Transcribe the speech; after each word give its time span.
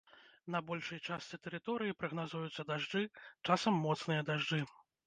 На 0.55 0.61
большай 0.69 1.01
частцы 1.07 1.39
тэрыторыі 1.49 1.97
прагназуюцца 2.01 2.69
дажджы, 2.73 3.05
часам 3.47 3.81
моцныя 3.87 4.31
дажджы. 4.33 4.67